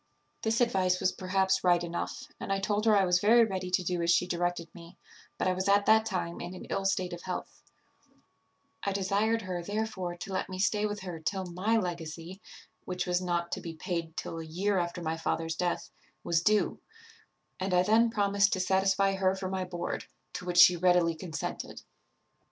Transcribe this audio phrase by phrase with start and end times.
[0.41, 3.83] "This advice was perhaps right enough; and I told her I was very ready to
[3.83, 4.97] do as she directed me,
[5.37, 7.61] but I was at that time in an ill state of health;
[8.81, 12.41] I desired her therefore to let me stay with her till my legacy,
[12.83, 15.91] which was not to be paid till a year after my father's death,
[16.23, 16.79] was due;
[17.59, 21.83] and I then promised to satisfy her for my board, to which she readily consented.